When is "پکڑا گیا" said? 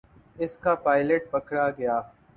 1.31-1.95